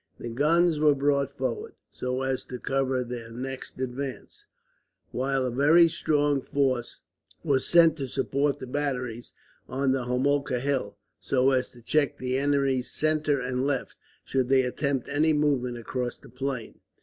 The 0.17 0.29
guns 0.29 0.79
were 0.79 0.95
brought 0.95 1.29
forward, 1.29 1.75
so 1.91 2.23
as 2.23 2.43
to 2.45 2.57
cover 2.57 3.03
their 3.03 3.29
next 3.29 3.79
advance; 3.79 4.47
while 5.11 5.45
a 5.45 5.51
very 5.51 5.87
strong 5.87 6.41
force 6.41 7.01
was 7.43 7.67
sent 7.67 7.97
to 7.97 8.07
support 8.07 8.57
the 8.57 8.65
batteries 8.65 9.31
on 9.69 9.91
the 9.91 10.05
Homolka 10.05 10.59
Hill, 10.59 10.97
so 11.19 11.51
as 11.51 11.69
to 11.73 11.83
check 11.83 12.17
the 12.17 12.39
enemy's 12.39 12.89
centre 12.89 13.39
and 13.39 13.63
left, 13.67 13.95
should 14.25 14.49
they 14.49 14.63
attempt 14.63 15.07
any 15.07 15.33
movement 15.33 15.77
across 15.77 16.17
the 16.17 16.29
plain. 16.29 16.79